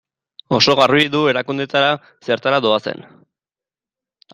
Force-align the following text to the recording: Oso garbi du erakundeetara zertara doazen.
Oso 0.57 0.75
garbi 0.79 1.11
du 1.17 1.21
erakundeetara 1.33 1.93
zertara 2.31 2.65
doazen. 2.69 3.09